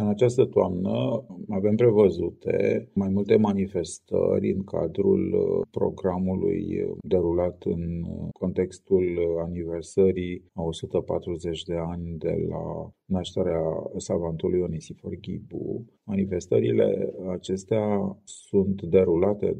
În 0.00 0.08
această 0.08 0.44
toamnă 0.44 1.24
avem 1.48 1.76
prevăzute 1.76 2.88
mai 2.94 3.08
multe 3.08 3.36
manifestări 3.36 4.52
în 4.52 4.64
cadrul 4.64 5.32
uh, 5.32 5.66
programului 5.70 6.86
derulat 7.02 7.62
în 7.64 8.02
contextul 8.32 9.18
aniversării 9.44 10.44
a 10.54 10.62
140 10.62 11.62
de 11.62 11.74
ani 11.74 12.18
de 12.18 12.46
la 12.48 12.92
nașterea 13.04 13.62
savantului 13.96 14.60
Onisifor 14.60 15.14
Ghibu. 15.20 15.84
Manifestările 16.04 17.14
acestea 17.30 18.18
sunt 18.24 18.82
derulate 18.82 19.56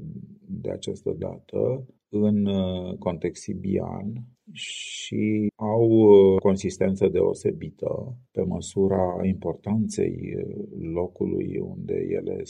de 0.47 0.71
această 0.71 1.15
dată 1.19 1.87
în 2.09 2.47
uh, 2.47 2.97
context 2.99 3.43
sibian 3.43 4.13
și 4.53 5.53
au 5.55 5.89
uh, 5.91 6.41
consistență 6.41 7.09
deosebită 7.09 8.17
pe 8.31 8.43
măsura 8.43 9.21
importanței 9.23 10.35
uh, 10.37 10.67
locului 10.93 11.59
unde 11.59 12.07
ele 12.09 12.43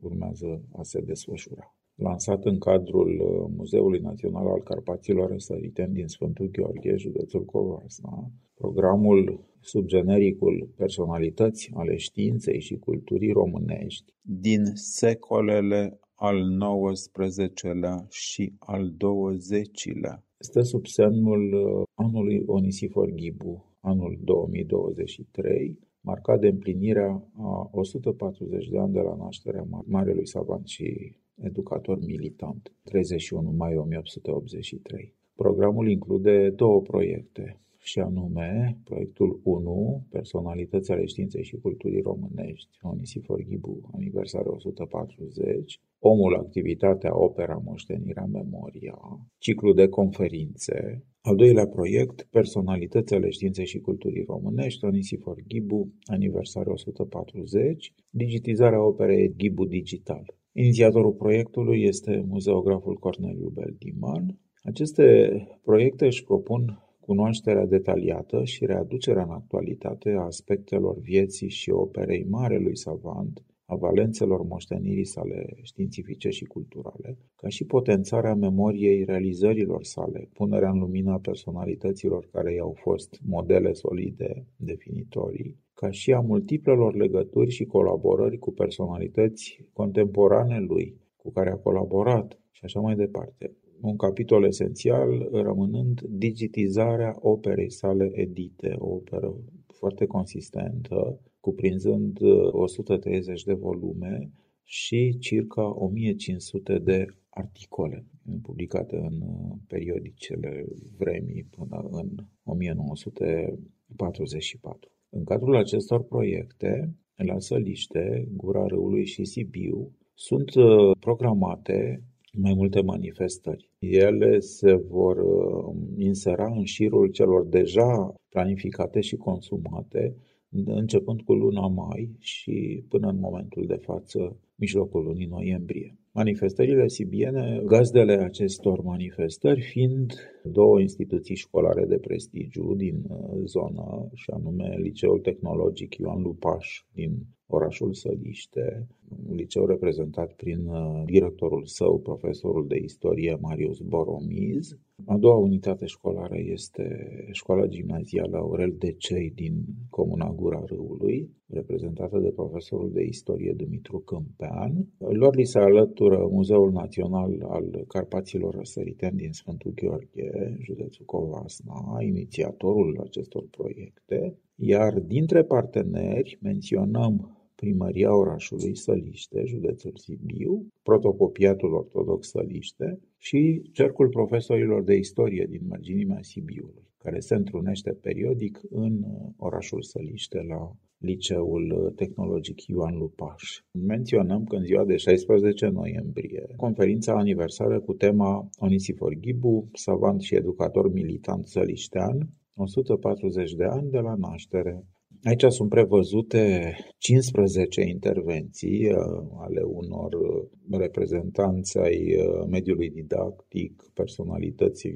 urmează 0.00 0.62
a 0.72 0.82
se 0.82 1.00
desfășura. 1.00 1.74
Lansat 1.94 2.44
în 2.44 2.58
cadrul 2.58 3.22
Muzeului 3.56 3.98
Național 3.98 4.46
al 4.46 4.62
Carpaților 4.62 5.30
Răsăriteni 5.30 5.92
din 5.92 6.06
Sfântul 6.06 6.50
Gheorghe, 6.50 6.96
județul 6.96 7.44
Covasna, 7.44 8.30
programul 8.54 9.40
sub 9.60 9.86
genericul 9.86 10.68
Personalități 10.76 11.70
ale 11.74 11.96
științei 11.96 12.60
și 12.60 12.76
culturii 12.76 13.32
românești 13.32 14.14
din 14.20 14.64
secolele 14.74 16.00
al 16.14 16.58
XIX-lea 16.82 18.06
și 18.08 18.52
al 18.58 18.94
XX-lea. 18.98 20.24
Stă 20.42 20.60
sub 20.60 20.86
semnul 20.86 21.52
uh, 21.52 21.82
anului 21.94 22.42
Onisifor 22.46 23.10
Ghibu, 23.10 23.76
anul 23.80 24.18
2023, 24.24 25.78
marcat 26.00 26.40
de 26.40 26.48
împlinirea 26.48 27.30
a 27.36 27.68
140 27.72 28.68
de 28.68 28.78
ani 28.78 28.92
de 28.92 29.00
la 29.00 29.16
nașterea 29.16 29.66
Marelui 29.86 30.26
Savant 30.26 30.66
și 30.66 31.16
educator 31.42 31.98
militant, 32.06 32.72
31 32.82 33.50
mai 33.50 33.76
1883. 33.76 35.14
Programul 35.34 35.90
include 35.90 36.50
două 36.50 36.80
proiecte, 36.80 37.60
și 37.82 37.98
anume 37.98 38.78
proiectul 38.84 39.40
1, 39.44 40.06
Personalități 40.10 40.90
ale 40.92 41.04
științei 41.04 41.44
și 41.44 41.56
culturii 41.56 42.00
românești, 42.00 42.78
Onisifor 42.82 43.42
Ghibu, 43.48 43.90
aniversare 43.92 44.48
140, 44.48 45.80
Omul, 45.98 46.34
activitatea, 46.34 47.18
opera, 47.18 47.60
moștenirea, 47.64 48.24
memoria, 48.24 48.98
ciclu 49.38 49.72
de 49.72 49.88
conferințe. 49.88 51.04
Al 51.20 51.36
doilea 51.36 51.66
proiect, 51.66 52.26
Personalități 52.30 53.14
ale 53.14 53.30
științei 53.30 53.66
și 53.66 53.78
culturii 53.78 54.24
românești, 54.26 54.84
Onisifor 54.84 55.42
Ghibu, 55.48 55.92
aniversare 56.04 56.70
140, 56.70 57.94
digitizarea 58.10 58.86
operei 58.86 59.34
Ghibu 59.36 59.64
Digital. 59.64 60.34
Inițiatorul 60.52 61.12
proiectului 61.12 61.82
este 61.82 62.24
muzeograful 62.26 62.94
Corneliu 62.94 63.48
Beldiman. 63.48 64.38
Aceste 64.62 65.30
proiecte 65.62 66.06
își 66.06 66.24
propun 66.24 66.89
cunoașterea 67.10 67.66
detaliată 67.66 68.44
și 68.44 68.66
readucerea 68.66 69.22
în 69.22 69.30
actualitate 69.30 70.10
a 70.10 70.24
aspectelor 70.24 70.98
vieții 70.98 71.48
și 71.48 71.70
operei 71.70 72.24
marelui 72.28 72.76
savant, 72.76 73.44
a 73.64 73.74
valențelor 73.74 74.42
moștenirii 74.42 75.04
sale 75.04 75.56
științifice 75.62 76.28
și 76.28 76.44
culturale, 76.44 77.18
ca 77.36 77.48
și 77.48 77.64
potențarea 77.64 78.34
memoriei 78.34 79.04
realizărilor 79.04 79.84
sale, 79.84 80.28
punerea 80.32 80.70
în 80.70 80.78
lumina 80.78 81.18
personalităților 81.18 82.28
care 82.32 82.54
i-au 82.54 82.76
fost 82.80 83.20
modele 83.26 83.72
solide, 83.72 84.46
definitorii, 84.56 85.56
ca 85.74 85.90
și 85.90 86.12
a 86.12 86.20
multiplelor 86.20 86.94
legături 86.94 87.50
și 87.50 87.64
colaborări 87.64 88.38
cu 88.38 88.52
personalități 88.52 89.64
contemporane 89.72 90.60
lui, 90.60 91.00
cu 91.16 91.30
care 91.30 91.50
a 91.50 91.56
colaborat 91.56 92.40
și 92.50 92.64
așa 92.64 92.80
mai 92.80 92.94
departe 92.94 93.54
un 93.80 93.96
capitol 93.96 94.44
esențial 94.44 95.28
rămânând 95.32 96.00
digitizarea 96.00 97.16
operei 97.20 97.70
sale 97.70 98.10
edite, 98.12 98.74
o 98.78 98.94
operă 98.94 99.34
foarte 99.66 100.06
consistentă, 100.06 101.20
cuprinzând 101.40 102.18
130 102.50 103.40
uh, 103.40 103.46
de 103.46 103.52
volume 103.52 104.30
și 104.62 105.16
circa 105.18 105.74
1500 105.76 106.78
de 106.78 107.06
articole 107.30 108.04
publicate 108.42 108.96
în 108.96 109.20
uh, 109.20 109.56
periodicele 109.66 110.64
vremii 110.98 111.46
până 111.50 111.88
în 111.90 112.08
1944. 112.44 114.90
În 115.08 115.24
cadrul 115.24 115.56
acestor 115.56 116.02
proiecte, 116.02 116.94
la 117.14 117.38
Săliște, 117.38 118.28
Gura 118.36 118.66
Râului 118.66 119.04
și 119.04 119.24
Sibiu, 119.24 119.92
sunt 120.14 120.54
uh, 120.54 120.90
programate 121.00 122.02
mai 122.32 122.54
multe 122.54 122.80
manifestări. 122.80 123.70
Ele 123.78 124.38
se 124.38 124.74
vor 124.74 125.16
uh, 125.16 125.74
insera 125.98 126.46
în 126.46 126.64
șirul 126.64 127.08
celor 127.08 127.46
deja 127.46 128.14
planificate 128.28 129.00
și 129.00 129.16
consumate, 129.16 130.16
începând 130.64 131.20
cu 131.20 131.32
luna 131.32 131.66
mai 131.66 132.10
și 132.18 132.84
până 132.88 133.08
în 133.08 133.18
momentul 133.18 133.66
de 133.66 133.78
față, 133.80 134.36
mijlocul 134.54 135.04
lunii 135.04 135.26
noiembrie. 135.26 135.94
Manifestările 136.12 136.88
sibiene, 136.88 137.62
gazdele 137.66 138.12
acestor 138.12 138.82
manifestări 138.82 139.60
fiind 139.60 140.12
două 140.44 140.80
instituții 140.80 141.34
școlare 141.34 141.84
de 141.84 141.98
prestigiu 141.98 142.74
din 142.74 143.02
uh, 143.08 143.42
zonă, 143.44 144.08
și 144.14 144.30
anume 144.30 144.76
Liceul 144.78 145.18
Tehnologic 145.18 145.96
Ioan 145.96 146.22
Lupaș 146.22 146.84
din 146.92 147.26
orașul 147.50 147.92
Săliște, 147.92 148.86
un 149.28 149.34
liceu 149.34 149.66
reprezentat 149.66 150.32
prin 150.32 150.66
uh, 150.66 151.02
directorul 151.04 151.64
său, 151.64 151.98
profesorul 151.98 152.66
de 152.66 152.78
istorie 152.84 153.38
Marius 153.40 153.78
Boromiz. 153.80 154.78
A 155.06 155.16
doua 155.16 155.36
unitate 155.36 155.86
școlară 155.86 156.36
este 156.38 156.84
școala 157.32 157.66
gimnazială 157.66 158.36
Aurel 158.36 158.74
Decei 158.78 159.32
din 159.34 159.64
Comuna 159.90 160.30
Gura 160.32 160.62
Râului, 160.66 161.30
reprezentată 161.46 162.18
de 162.18 162.30
profesorul 162.30 162.90
de 162.92 163.02
istorie 163.02 163.52
Dumitru 163.56 163.98
Câmpean. 163.98 164.86
Lor 164.98 165.34
li 165.36 165.44
se 165.44 165.58
alătură 165.58 166.28
Muzeul 166.30 166.70
Național 166.72 167.46
al 167.48 167.84
Carpaților 167.88 168.54
Răsăriteni 168.54 169.16
din 169.16 169.32
Sfântul 169.32 169.72
Gheorghe, 169.74 170.56
județul 170.60 171.04
Covasna, 171.04 171.98
inițiatorul 172.00 173.00
acestor 173.04 173.44
proiecte, 173.50 174.38
iar 174.54 175.00
dintre 175.00 175.42
parteneri 175.42 176.38
menționăm 176.42 177.39
Primăria 177.60 178.16
orașului 178.16 178.76
Săliște, 178.76 179.42
județul 179.46 179.92
Sibiu, 179.94 180.66
protocopiatul 180.82 181.72
ortodox 181.74 182.28
Săliște 182.28 182.98
și 183.18 183.62
Cercul 183.72 184.08
Profesorilor 184.08 184.82
de 184.82 184.94
Istorie 184.94 185.46
din 185.50 185.60
marginimea 185.68 186.18
Sibiului, 186.22 186.88
care 186.98 187.18
se 187.18 187.34
întrunește 187.34 187.90
periodic 187.90 188.60
în 188.70 189.04
orașul 189.36 189.82
Săliște 189.82 190.44
la 190.48 190.72
Liceul 190.98 191.92
Tehnologic 191.96 192.66
Ioan 192.66 192.96
Lupaș. 192.98 193.42
Menționăm 193.86 194.44
că 194.44 194.56
în 194.56 194.64
ziua 194.64 194.84
de 194.84 194.96
16 194.96 195.66
noiembrie, 195.66 196.54
conferința 196.56 197.12
aniversară 197.12 197.80
cu 197.80 197.92
tema 197.92 198.48
Onisifor 198.58 199.14
Ghibu, 199.14 199.68
savant 199.72 200.20
și 200.20 200.34
educator 200.34 200.92
militant 200.92 201.46
săliștean, 201.46 202.28
140 202.54 203.52
de 203.54 203.64
ani 203.64 203.90
de 203.90 203.98
la 203.98 204.14
naștere, 204.14 204.84
Aici 205.24 205.44
sunt 205.48 205.68
prevăzute 205.68 206.74
15 206.98 207.80
intervenții 207.80 208.86
uh, 208.86 209.22
ale 209.36 209.62
unor 209.62 210.12
uh, 210.12 210.78
reprezentanți 210.78 211.78
ai 211.78 212.16
uh, 212.16 212.46
mediului 212.50 212.90
didactic, 212.90 213.90
personalității 213.94 214.94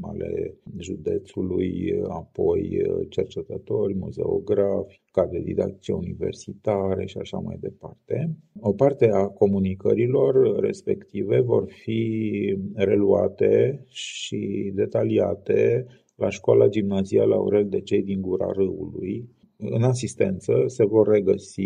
ale 0.00 0.54
județului, 0.78 1.92
apoi 2.08 2.82
cercetători, 3.08 3.94
muzeografi, 3.94 5.00
cadre 5.12 5.40
didactice 5.40 5.92
universitare 5.92 7.06
și 7.06 7.18
așa 7.18 7.38
mai 7.38 7.56
departe. 7.60 8.36
O 8.60 8.72
parte 8.72 9.10
a 9.12 9.26
comunicărilor 9.26 10.60
respective 10.60 11.40
vor 11.40 11.64
fi 11.82 12.32
reluate 12.74 13.84
și 13.88 14.70
detaliate 14.74 15.86
la 16.14 16.28
școala 16.28 16.68
gimnazială 16.68 17.34
Aurel 17.34 17.68
de 17.68 17.80
Cei 17.80 18.02
din 18.02 18.20
Gura 18.20 18.50
Râului, 18.52 19.28
în 19.58 19.82
asistență 19.82 20.64
se 20.66 20.84
vor 20.84 21.08
regăsi 21.08 21.62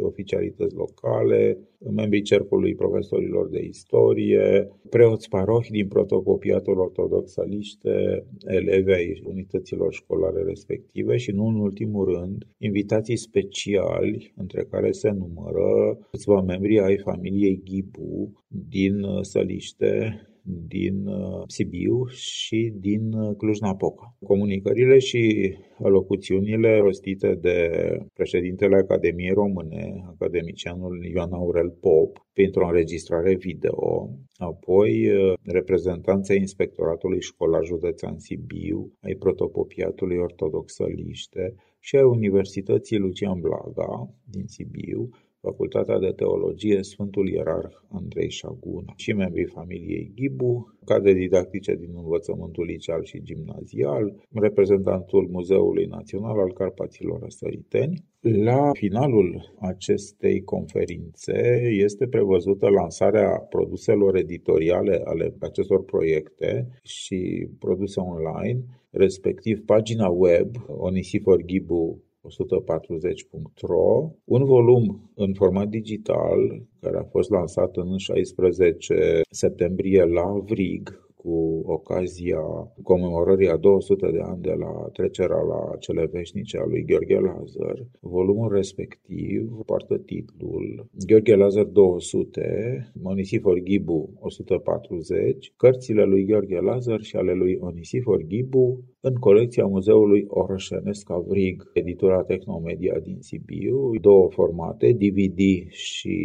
oficialități 0.00 0.74
locale, 0.74 1.58
membrii 1.94 2.22
cercului 2.22 2.74
profesorilor 2.74 3.48
de 3.48 3.64
istorie, 3.64 4.68
preoți 4.90 5.28
parohi 5.28 5.70
din 5.70 5.88
protocopiatul 5.88 6.78
ortodox 6.78 7.36
aliște, 7.36 8.26
elevi 8.46 8.92
ai 8.92 9.22
unităților 9.24 9.92
școlare 9.92 10.42
respective 10.42 11.16
și, 11.16 11.30
nu 11.30 11.46
în 11.46 11.60
ultimul 11.60 12.04
rând, 12.04 12.46
invitații 12.58 13.16
speciali, 13.16 14.32
între 14.36 14.66
care 14.70 14.90
se 14.90 15.10
numără 15.10 15.98
câțiva 16.10 16.40
membri 16.40 16.80
ai 16.80 16.98
familiei 16.98 17.62
Ghibu 17.64 18.32
din 18.68 18.94
Săliște, 19.20 20.22
din 20.44 21.06
uh, 21.06 21.42
Sibiu 21.46 22.06
și 22.06 22.72
din 22.76 23.12
uh, 23.12 23.36
Cluj-Napoca. 23.36 24.16
Comunicările 24.26 24.98
și 24.98 25.54
alocuțiunile 25.82 26.78
rostite 26.78 27.34
de 27.34 27.70
președintele 28.14 28.76
Academiei 28.76 29.32
Române, 29.32 30.04
academicianul 30.06 31.04
Ioan 31.04 31.32
Aurel 31.32 31.70
Pop, 31.70 32.26
printr-o 32.32 32.66
înregistrare 32.66 33.34
video, 33.34 34.10
apoi 34.36 35.08
uh, 35.08 35.32
reprezentanța 35.42 36.34
Inspectoratului 36.34 37.20
Școlar 37.20 37.64
Județean 37.64 38.18
Sibiu, 38.18 38.92
ai 39.00 39.14
protopopiatului 39.14 40.16
ortodox 40.16 40.74
Săliște 40.74 41.54
și 41.80 41.96
ai 41.96 42.02
Universității 42.02 42.98
Lucian 42.98 43.40
Blaga 43.40 44.10
din 44.30 44.46
Sibiu, 44.46 45.08
Facultatea 45.42 45.98
de 45.98 46.12
Teologie 46.16 46.82
Sfântul 46.82 47.28
Ierarh 47.28 47.74
Andrei 47.88 48.30
Șaguna 48.30 48.92
și 48.96 49.12
membrii 49.12 49.44
familiei 49.46 50.12
Ghibu, 50.14 50.74
cadre 50.84 51.12
didactice 51.12 51.74
din 51.74 51.90
învățământul 51.94 52.64
liceal 52.64 53.04
și 53.04 53.22
gimnazial, 53.22 54.14
reprezentantul 54.30 55.28
Muzeului 55.30 55.84
Național 55.84 56.38
al 56.38 56.52
Carpaților 56.52 57.20
Răsăriteni. 57.20 58.04
La 58.20 58.70
finalul 58.72 59.54
acestei 59.60 60.42
conferințe 60.42 61.60
este 61.70 62.06
prevăzută 62.06 62.68
lansarea 62.68 63.30
produselor 63.30 64.16
editoriale 64.16 65.00
ale 65.04 65.34
acestor 65.40 65.84
proiecte 65.84 66.68
și 66.82 67.48
produse 67.58 68.00
online, 68.00 68.60
respectiv 68.90 69.64
pagina 69.64 70.08
web 70.08 70.56
onisiforghibu 70.66 72.02
140.ro, 72.22 74.10
un 74.24 74.44
volum 74.44 75.10
în 75.14 75.34
format 75.34 75.68
digital 75.68 76.66
care 76.80 76.98
a 76.98 77.04
fost 77.04 77.30
lansat 77.30 77.76
în 77.76 77.96
16 77.96 79.20
septembrie 79.30 80.04
la 80.04 80.32
Vrig, 80.44 81.02
cu 81.22 81.62
ocazia 81.64 82.42
comemorării 82.82 83.48
a 83.48 83.56
200 83.56 84.10
de 84.10 84.20
ani 84.20 84.42
de 84.42 84.52
la 84.58 84.72
trecerea 84.92 85.42
la 85.52 85.76
cele 85.78 86.08
veșnice 86.12 86.58
a 86.58 86.64
lui 86.64 86.84
Gheorghe 86.84 87.18
Lazar. 87.18 87.86
Volumul 88.00 88.52
respectiv 88.52 89.50
poartă 89.66 89.98
titlul 89.98 90.86
Gheorghe 91.06 91.36
Lazar 91.36 91.64
200, 91.64 92.92
Onisifor 93.02 93.58
Ghibu 93.58 94.10
140, 94.20 95.52
cărțile 95.56 96.04
lui 96.04 96.24
Gheorghe 96.24 96.60
Lazar 96.60 97.00
și 97.00 97.16
ale 97.16 97.32
lui 97.32 97.56
Onisifor 97.60 98.22
Ghibu 98.22 98.84
în 99.04 99.14
colecția 99.14 99.64
Muzeului 99.66 100.24
Orășenesc 100.28 101.10
Avrig, 101.10 101.70
editura 101.72 102.22
Tehnomedia 102.22 102.98
din 103.02 103.16
Sibiu, 103.20 103.90
două 104.00 104.28
formate, 104.30 104.92
DVD 104.92 105.70
și 105.70 106.16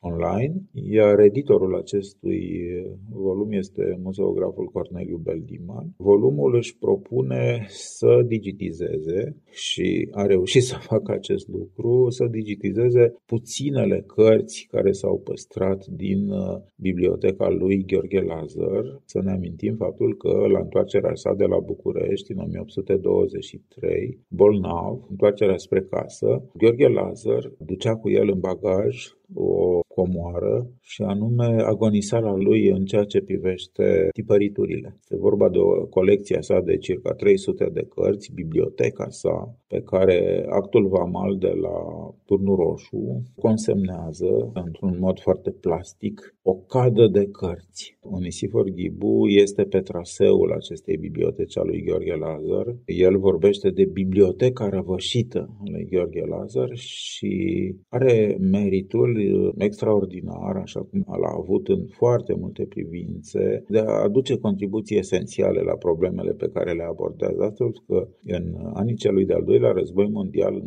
online, 0.00 0.54
iar 0.72 1.18
editorul 1.18 1.76
acestui 1.76 2.42
volum 3.12 3.52
este 3.52 3.98
muzeograful 4.02 4.66
Corneliu 4.66 5.16
Beldiman. 5.16 5.94
Volumul 5.96 6.54
își 6.54 6.78
propune 6.78 7.66
să 7.68 8.22
digitizeze 8.26 9.36
și 9.50 10.08
a 10.10 10.26
reușit 10.26 10.62
să 10.62 10.76
facă 10.80 11.12
acest 11.12 11.48
lucru, 11.48 12.10
să 12.10 12.26
digitizeze 12.26 13.14
puținele 13.26 14.04
cărți 14.06 14.66
care 14.70 14.92
s-au 14.92 15.20
păstrat 15.24 15.86
din 15.86 16.30
uh, 16.30 16.60
biblioteca 16.76 17.48
lui 17.48 17.84
Gheorghe 17.86 18.20
Lazar. 18.20 19.00
Să 19.04 19.20
ne 19.22 19.30
amintim 19.30 19.74
faptul 19.76 20.16
că 20.16 20.46
la 20.52 20.58
întoarcerea 20.58 21.14
sa 21.14 21.34
de 21.34 21.44
la 21.44 21.58
București 21.58 22.19
București 22.20 22.32
în 22.32 22.38
1823, 22.38 24.18
bolnav, 24.28 25.06
întoarcerea 25.10 25.56
spre 25.56 25.82
casă, 25.82 26.50
Gheorghe 26.54 26.88
Lazar 26.88 27.52
ducea 27.58 27.96
cu 27.96 28.10
el 28.10 28.28
în 28.28 28.40
bagaj 28.40 29.08
o 29.34 29.80
comoară 29.94 30.70
și 30.80 31.02
anume 31.02 31.62
agonisarea 31.62 32.32
lui 32.32 32.68
în 32.68 32.84
ceea 32.84 33.04
ce 33.04 33.20
privește 33.20 34.08
tipăriturile. 34.12 34.96
Este 35.00 35.16
vorba 35.16 35.48
de 35.48 35.58
o 35.58 35.86
colecție 35.86 36.38
sa 36.40 36.60
de 36.60 36.76
circa 36.76 37.12
300 37.12 37.70
de 37.72 37.86
cărți, 37.94 38.32
biblioteca 38.34 39.06
sa, 39.08 39.54
pe 39.66 39.80
care 39.80 40.46
actul 40.48 40.88
vamal 40.88 41.36
de 41.38 41.52
la 41.60 41.78
Turnul 42.24 42.56
Roșu 42.56 43.22
consemnează 43.36 44.50
într-un 44.54 44.96
mod 45.00 45.20
foarte 45.20 45.50
plastic 45.50 46.34
o 46.42 46.54
cadă 46.54 47.06
de 47.06 47.24
cărți. 47.26 47.98
Onisifor 48.00 48.68
Ghibu 48.68 49.28
este 49.28 49.62
pe 49.62 49.80
traseul 49.80 50.52
acestei 50.52 50.96
biblioteci 50.96 51.58
a 51.58 51.62
lui 51.62 51.82
Gheorghe 51.82 52.14
Lazar. 52.14 52.76
El 52.84 53.18
vorbește 53.18 53.70
de 53.70 53.84
biblioteca 53.84 54.68
răvășită 54.68 55.56
a 55.58 55.62
lui 55.70 55.86
Gheorghe 55.90 56.24
Lazar 56.26 56.70
și 56.74 57.32
are 57.88 58.36
meritul 58.40 59.19
extraordinar, 59.58 60.56
așa 60.56 60.80
cum 60.80 61.04
l-a 61.20 61.34
avut 61.38 61.68
în 61.68 61.86
foarte 61.86 62.34
multe 62.40 62.64
privințe, 62.68 63.64
de 63.68 63.78
a 63.78 64.02
aduce 64.02 64.38
contribuții 64.38 64.98
esențiale 64.98 65.60
la 65.60 65.74
problemele 65.74 66.32
pe 66.32 66.50
care 66.52 66.72
le 66.72 66.82
abordează. 66.82 67.42
Astfel 67.42 67.72
că 67.86 68.08
în 68.24 68.56
anii 68.74 68.94
celui 68.94 69.24
de-al 69.24 69.42
doilea 69.44 69.70
război 69.70 70.08
mondial, 70.08 70.62
1942-1943, 70.62 70.64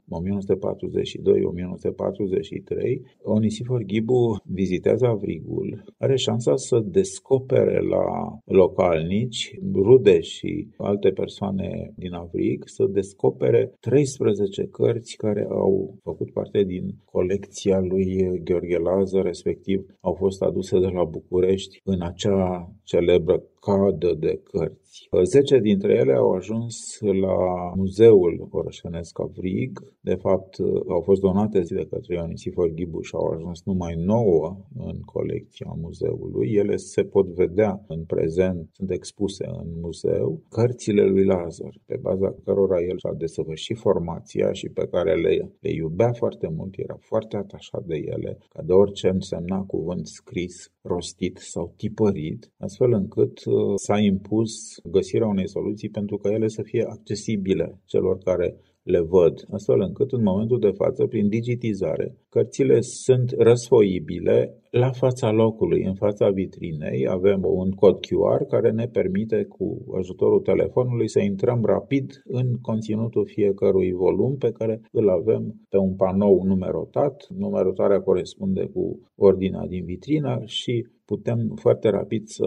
Onisifor 3.21 3.83
Ghibu 3.83 4.41
vizitează 4.43 5.05
Avrigul, 5.05 5.83
are 5.97 6.15
șansa 6.15 6.55
să 6.55 6.79
descopere 6.85 7.79
la 7.87 8.37
localnici, 8.45 9.59
rude 9.73 10.19
și 10.19 10.67
alte 10.77 11.09
persoane 11.09 11.93
din 11.95 12.13
Avrig, 12.13 12.63
să 12.65 12.85
descopere 12.91 13.73
13 13.79 14.63
cărți 14.63 15.15
care 15.15 15.47
au 15.49 15.97
făcut 16.03 16.31
parte 16.31 16.63
din 16.63 16.95
colecția 17.05 17.79
lui 17.79 18.41
Gheorghe 18.43 18.77
Lazar, 18.77 19.23
respectiv 19.23 19.85
au 20.01 20.13
fost 20.13 20.41
aduse 20.41 20.79
de 20.79 20.87
la 20.87 21.03
București 21.03 21.81
în 21.83 22.01
acea 22.01 22.71
celebră 22.83 23.43
cadă 23.65 24.13
de 24.19 24.41
cărți. 24.43 25.07
Zece 25.23 25.59
dintre 25.59 25.93
ele 25.93 26.13
au 26.13 26.31
ajuns 26.31 26.75
la 26.99 27.37
Muzeul 27.75 28.47
Orășenesc 28.51 29.19
Avrig. 29.19 29.71
De 29.99 30.15
fapt, 30.15 30.59
au 30.87 31.01
fost 31.01 31.21
donate 31.21 31.59
de 31.59 31.87
către 31.89 32.15
Ionisifor 32.15 32.69
Ghibu 32.69 33.01
și 33.01 33.15
au 33.15 33.25
ajuns 33.25 33.61
numai 33.63 33.93
nouă 33.97 34.57
în 34.75 34.99
colecția 35.01 35.73
muzeului. 35.81 36.51
Ele 36.51 36.75
se 36.75 37.03
pot 37.03 37.27
vedea 37.27 37.83
în 37.87 38.03
prezent, 38.03 38.69
sunt 38.71 38.91
expuse 38.91 39.45
în 39.63 39.69
muzeu. 39.81 40.41
Cărțile 40.49 41.03
lui 41.05 41.25
Lazar, 41.25 41.73
pe 41.85 41.97
baza 42.01 42.35
cărora 42.43 42.81
el 42.81 42.97
și-a 42.97 43.13
desăvârșit 43.17 43.77
formația 43.77 44.51
și 44.51 44.69
pe 44.69 44.87
care 44.91 45.15
le, 45.21 45.51
le 45.59 45.71
iubea 45.71 46.11
foarte 46.11 46.47
mult, 46.55 46.73
era 46.77 46.97
foarte 46.99 47.37
atașat 47.37 47.83
de 47.85 47.95
ele, 47.95 48.37
ca 48.49 48.61
de 48.61 48.73
orice 48.73 49.07
însemna 49.07 49.59
cuvânt 49.61 50.07
scris, 50.07 50.71
rostit 50.81 51.37
sau 51.37 51.73
tipărit, 51.77 52.51
astfel 52.57 52.91
încât 52.91 53.45
uh, 53.45 53.52
s-a 53.75 53.99
impus 53.99 54.51
găsirea 54.91 55.27
unei 55.27 55.49
soluții 55.49 55.89
pentru 55.89 56.17
ca 56.17 56.31
ele 56.31 56.47
să 56.47 56.61
fie 56.61 56.85
accesibile 56.89 57.81
celor 57.85 58.17
care 58.17 58.57
le 58.83 58.99
văd, 58.99 59.45
astfel 59.51 59.79
încât 59.79 60.11
în 60.11 60.23
momentul 60.23 60.59
de 60.59 60.71
față, 60.71 61.05
prin 61.05 61.27
digitizare, 61.27 62.17
cărțile 62.29 62.81
sunt 62.81 63.31
răsfoibile 63.37 64.57
la 64.69 64.91
fața 64.91 65.31
locului, 65.31 65.83
în 65.83 65.93
fața 65.93 66.29
vitrinei. 66.29 67.07
Avem 67.07 67.41
un 67.43 67.71
cod 67.71 67.95
QR 67.95 68.47
care 68.47 68.71
ne 68.71 68.87
permite 68.87 69.43
cu 69.43 69.85
ajutorul 69.97 70.39
telefonului 70.39 71.09
să 71.09 71.19
intrăm 71.19 71.65
rapid 71.65 72.21
în 72.23 72.47
conținutul 72.61 73.27
fiecărui 73.27 73.91
volum 73.91 74.35
pe 74.37 74.51
care 74.51 74.81
îl 74.91 75.09
avem 75.09 75.55
pe 75.69 75.77
un 75.77 75.95
panou 75.95 76.43
numerotat. 76.43 77.25
Numerotarea 77.37 77.99
corespunde 77.99 78.65
cu 78.73 78.99
ordinea 79.15 79.65
din 79.67 79.85
vitrină 79.85 80.41
și 80.45 80.87
putem 81.05 81.51
foarte 81.55 81.89
rapid 81.89 82.27
să 82.27 82.45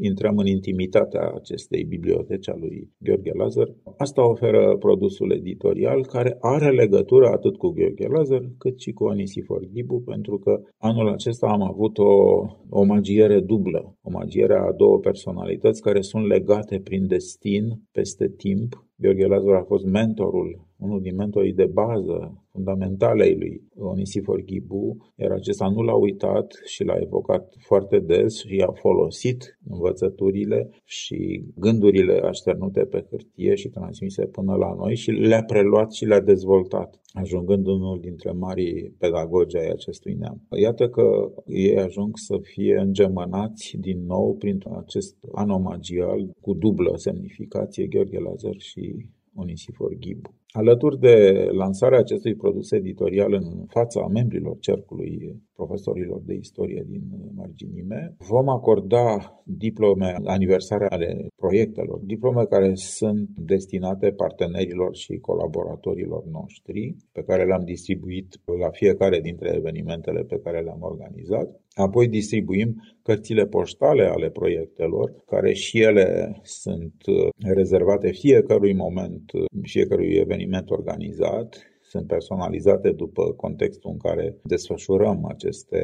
intrăm 0.00 0.38
în 0.38 0.46
intimitatea 0.46 1.32
acestei 1.34 1.84
biblioteci 1.84 2.48
a 2.48 2.56
lui 2.56 2.88
Gheorghe 2.98 3.32
Lazar. 3.34 3.74
Asta 3.96 4.28
oferă 4.28 4.76
produsul 4.76 5.32
editorial 5.32 6.06
care 6.06 6.36
are 6.40 6.70
legătură 6.70 7.26
atât 7.26 7.56
cu 7.56 7.68
Gheorghe 7.68 8.06
Lazar 8.06 8.42
cât 8.58 8.80
și 8.80 8.92
cu 8.92 9.04
Onisifor 9.04 9.68
Ghibu, 9.72 10.00
pentru 10.00 10.38
că 10.38 10.60
anul 10.78 11.08
acesta 11.08 11.46
am 11.46 11.62
avut 11.62 11.98
o 11.98 12.44
omagiere 12.68 13.40
dublă, 13.40 13.96
omagierea 14.02 14.62
a 14.62 14.72
două 14.72 14.98
personalități 14.98 15.82
care 15.82 16.00
sunt 16.00 16.26
legate 16.26 16.80
prin 16.80 17.06
destin 17.06 17.82
peste 17.92 18.28
timp. 18.36 18.87
Gheorghe 19.00 19.26
Lazar 19.26 19.54
a 19.54 19.64
fost 19.64 19.84
mentorul 19.84 20.66
unul 20.78 21.00
din 21.00 21.14
mentorii 21.14 21.52
de 21.52 21.66
bază 21.66 22.44
fundamentale 22.52 23.22
ai 23.22 23.36
lui 23.36 23.62
Onisifor 23.76 24.40
Ghibu, 24.40 24.96
iar 25.16 25.30
acesta 25.30 25.68
nu 25.68 25.82
l-a 25.82 25.94
uitat 25.94 26.60
și 26.64 26.84
l-a 26.84 26.98
evocat 27.00 27.54
foarte 27.58 27.98
des 27.98 28.44
și 28.44 28.64
a 28.66 28.72
folosit 28.72 29.58
învățăturile 29.68 30.70
și 30.84 31.44
gândurile 31.56 32.20
așternute 32.24 32.80
pe 32.80 33.06
hârtie 33.10 33.54
și 33.54 33.68
transmise 33.68 34.26
până 34.26 34.54
la 34.54 34.74
noi 34.74 34.94
și 34.96 35.10
le-a 35.10 35.44
preluat 35.44 35.92
și 35.92 36.04
le-a 36.04 36.20
dezvoltat, 36.20 37.00
ajungând 37.20 37.66
unul 37.66 38.00
dintre 38.00 38.30
marii 38.30 38.94
pedagogi 38.98 39.56
ai 39.56 39.68
acestui 39.68 40.14
neam. 40.14 40.46
Iată 40.60 40.88
că 40.88 41.32
ei 41.46 41.78
ajung 41.78 42.18
să 42.18 42.38
fie 42.42 42.78
îngemănați 42.78 43.76
din 43.80 44.04
nou 44.06 44.34
prin 44.34 44.58
acest 44.82 45.16
anomagial 45.32 46.30
cu 46.40 46.54
dublă 46.54 46.92
semnificație 46.96 47.86
Gheorghe 47.86 48.18
Lazar 48.18 48.54
și 48.58 49.06
Onisifor 49.34 49.94
Ghibu. 49.94 50.34
Alături 50.48 50.98
de 50.98 51.48
lansarea 51.52 51.98
acestui 51.98 52.34
produs 52.34 52.70
editorial 52.70 53.32
în 53.32 53.64
fața 53.66 54.06
membrilor 54.06 54.56
cercului 54.58 55.42
profesorilor 55.60 56.20
de 56.24 56.34
istorie 56.34 56.84
din 56.88 57.02
marginime, 57.34 58.14
vom 58.18 58.48
acorda 58.48 59.42
diplome 59.44 60.14
aniversare 60.24 60.86
ale 60.88 61.26
proiectelor, 61.36 61.98
diplome 62.14 62.44
care 62.44 62.74
sunt 62.74 63.28
destinate 63.54 64.10
partenerilor 64.10 64.94
și 64.96 65.18
colaboratorilor 65.28 66.24
noștri, 66.24 66.96
pe 67.12 67.22
care 67.22 67.44
le-am 67.44 67.64
distribuit 67.64 68.28
la 68.64 68.70
fiecare 68.70 69.20
dintre 69.20 69.54
evenimentele 69.54 70.22
pe 70.22 70.40
care 70.44 70.60
le-am 70.60 70.82
organizat. 70.82 71.60
Apoi 71.74 72.08
distribuim 72.08 72.70
cărțile 73.02 73.46
poștale 73.46 74.04
ale 74.04 74.30
proiectelor, 74.30 75.14
care 75.26 75.52
și 75.52 75.80
ele 75.80 76.38
sunt 76.42 76.94
rezervate 77.36 78.10
fiecărui 78.10 78.74
moment, 78.74 79.30
fiecărui 79.62 80.12
eveniment 80.14 80.70
organizat 80.70 81.56
sunt 81.88 82.06
personalizate 82.06 82.90
după 82.90 83.32
contextul 83.32 83.90
în 83.90 83.96
care 83.96 84.36
desfășurăm 84.42 85.24
aceste 85.28 85.80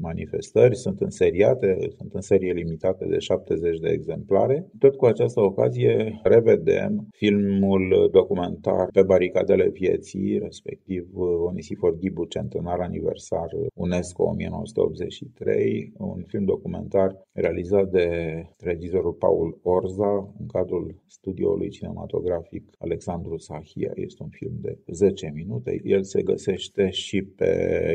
manifestări, 0.00 0.76
sunt 0.76 1.00
înseriate, 1.00 1.76
sunt 1.96 2.12
în 2.12 2.20
serie 2.20 2.52
limitată 2.52 3.06
de 3.08 3.18
70 3.18 3.78
de 3.78 3.88
exemplare. 3.88 4.66
Tot 4.78 4.96
cu 4.96 5.04
această 5.04 5.40
ocazie 5.40 6.20
revedem 6.22 7.08
filmul 7.10 8.08
documentar 8.12 8.88
pe 8.92 9.02
baricadele 9.02 9.68
vieții, 9.68 10.38
respectiv 10.38 11.08
Onisifor 11.44 11.96
Ghibu, 11.98 12.24
centenar 12.24 12.80
aniversar 12.80 13.48
UNESCO 13.74 14.22
1983, 14.22 15.92
un 15.98 16.24
film 16.26 16.44
documentar 16.44 17.26
realizat 17.32 17.90
de 17.90 18.08
regizorul 18.58 19.12
Paul 19.12 19.58
Orza 19.62 20.34
în 20.38 20.46
cadrul 20.46 21.02
studioului 21.06 21.68
cinematografic 21.68 22.64
Alexandru 22.78 23.36
Sahia. 23.36 23.90
Este 23.94 24.22
un 24.22 24.28
film 24.28 24.54
de 24.60 24.78
10 24.86 25.30
minute. 25.38 25.80
El 25.84 26.02
se 26.02 26.22
găsește 26.22 26.90
și 26.90 27.22
pe 27.22 27.50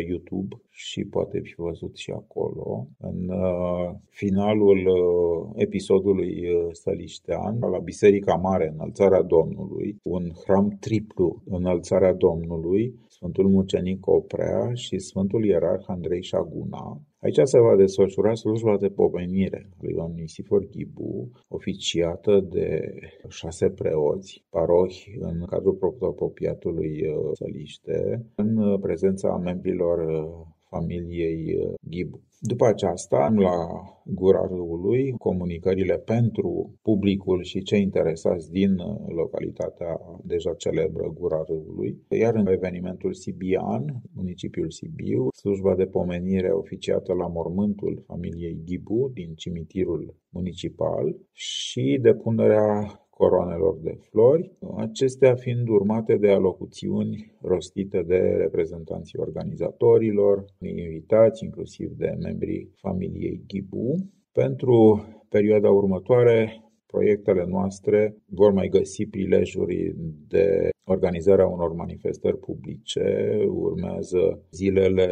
YouTube 0.07 0.55
și 0.69 1.03
poate 1.03 1.39
fi 1.39 1.53
văzut 1.57 1.95
și 1.95 2.11
acolo. 2.11 2.87
În 2.97 3.29
uh, 3.29 3.91
finalul 4.09 4.77
uh, 4.77 5.51
episodului 5.55 6.31
uh, 6.49 6.69
Săliștean, 6.71 7.59
la 7.59 7.79
Biserica 7.79 8.35
Mare, 8.35 8.71
Înălțarea 8.73 9.21
Domnului, 9.21 9.97
un 10.03 10.31
hram 10.43 10.77
triplu, 10.79 11.41
Înălțarea 11.45 12.13
Domnului, 12.13 12.93
Sfântul 13.07 13.47
Mucenic 13.49 14.07
Oprea 14.07 14.73
și 14.73 14.99
Sfântul 14.99 15.45
Ierarh 15.45 15.85
Andrei 15.87 16.23
Șaguna, 16.23 17.01
Aici 17.23 17.39
se 17.43 17.59
va 17.59 17.75
desfășura 17.75 18.33
slujba 18.33 18.77
de 18.77 18.87
pomenire 18.87 19.69
a 19.71 19.77
lui 19.81 19.93
Ioan 19.93 20.13
Nisifor 20.13 20.67
Ghibu, 20.71 21.31
oficiată 21.47 22.39
de 22.49 22.93
șase 23.29 23.69
preoți, 23.69 24.43
parohi 24.49 25.17
în 25.19 25.45
cadrul 25.45 25.73
protopopiatului 25.73 27.07
uh, 27.07 27.29
Săliște, 27.33 28.25
în 28.35 28.79
prezența 28.79 29.37
membrilor 29.37 29.97
uh, 29.99 30.52
familiei 30.73 31.55
uh, 31.57 31.73
Ghibu. 31.89 32.19
După 32.45 32.65
aceasta, 32.65 33.33
la 33.47 33.57
gura 34.05 34.45
râului, 34.47 35.11
comunicările 35.17 35.97
pentru 35.97 36.73
publicul 36.81 37.43
și 37.43 37.61
cei 37.61 37.81
interesați 37.81 38.51
din 38.51 38.71
uh, 38.77 39.13
localitatea 39.15 39.93
deja 40.23 40.53
celebră 40.53 41.13
Gura 41.19 41.43
Râului, 41.47 41.97
iar 42.09 42.35
în 42.35 42.47
evenimentul 42.47 43.13
Sibian, 43.13 44.01
municipiul 44.13 44.71
Sibiu, 44.71 45.27
slujba 45.41 45.75
de 45.75 45.85
pomenire 45.85 46.51
oficiată 46.51 47.13
la 47.13 47.27
mormântul 47.27 48.03
familiei 48.07 48.61
Ghibu 48.65 49.11
din 49.13 49.33
cimitirul 49.35 50.15
municipal 50.29 51.15
și 51.31 51.99
depunerea 52.01 53.02
coroanelor 53.17 53.77
de 53.81 53.97
flori, 54.09 54.51
acestea 54.77 55.35
fiind 55.35 55.67
urmate 55.67 56.15
de 56.15 56.29
alocuțiuni 56.31 57.35
rostite 57.41 58.01
de 58.01 58.17
reprezentanții 58.17 59.19
organizatorilor, 59.19 60.45
invitați, 60.59 61.43
inclusiv 61.43 61.89
de 61.97 62.17
membrii 62.19 62.71
familiei 62.75 63.43
Ghibu. 63.47 63.95
Pentru 64.31 65.05
perioada 65.29 65.69
următoare, 65.69 66.63
proiectele 66.85 67.45
noastre 67.47 68.15
vor 68.25 68.51
mai 68.51 68.67
găsi 68.67 69.05
prilejuri 69.05 69.95
de 70.27 70.69
organizarea 70.83 71.47
unor 71.47 71.73
manifestări 71.73 72.37
publice. 72.37 73.37
Urmează 73.49 74.45
zilele 74.51 75.07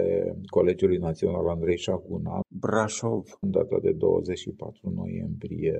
Colegiului 0.45 0.97
Național 0.97 1.47
Andrei 1.47 1.77
Șaguna, 1.77 2.39
Brașov, 2.59 3.37
în 3.41 3.51
data 3.51 3.77
de 3.81 3.91
24 3.91 4.91
noiembrie, 4.95 5.77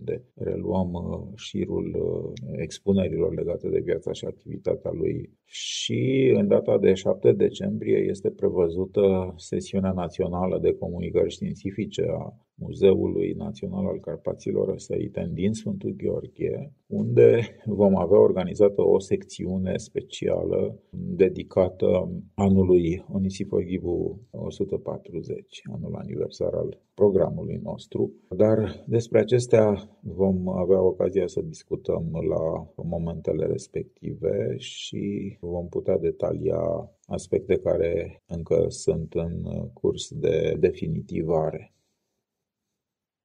unde 0.00 0.24
reluăm 0.34 0.92
uh, 0.92 1.36
șirul 1.36 1.94
uh, 1.94 2.50
expunerilor 2.56 3.34
legate 3.34 3.68
de 3.68 3.80
viața 3.80 4.12
și 4.12 4.24
activitatea 4.24 4.90
lui. 4.90 5.30
Și 5.44 6.32
în 6.34 6.48
data 6.48 6.78
de 6.78 6.94
7 6.94 7.32
decembrie 7.32 7.98
este 7.98 8.30
prevăzută 8.30 9.34
sesiunea 9.36 9.92
națională 9.92 10.58
de 10.58 10.74
comunicări 10.74 11.30
științifice 11.30 12.06
a 12.08 12.34
Muzeului 12.60 13.32
Național 13.32 13.86
al 13.86 14.00
Carpaților 14.00 14.68
Răsărite 14.68 15.30
din 15.32 15.52
Sfântul 15.52 15.94
Gheorghe, 15.96 16.72
unde 16.86 17.40
vom 17.64 17.96
avea 17.96 18.18
organizată 18.18 18.82
o 18.82 18.98
secțiune 18.98 19.76
specială 19.76 20.82
dedicată 20.90 22.10
anului 22.34 23.04
Onisifor 23.12 23.62
Ghibu 23.62 24.20
140, 24.30 25.62
anul 25.72 25.94
aniversar 25.94 26.54
al 26.54 26.78
programului 26.94 27.60
nostru. 27.62 28.12
Dar 28.36 28.84
despre 28.86 29.18
acestea 29.18 29.98
vom 30.00 30.48
avea 30.48 30.82
ocazia 30.82 31.26
să 31.26 31.40
discutăm 31.40 32.10
la 32.28 32.72
momentele 32.84 33.46
respective 33.46 34.54
și 34.58 35.36
vom 35.40 35.68
putea 35.68 35.98
detalia 35.98 36.90
aspecte 37.06 37.56
care 37.56 38.22
încă 38.26 38.66
sunt 38.68 39.14
în 39.14 39.42
curs 39.72 40.10
de 40.14 40.56
definitivare. 40.58 41.74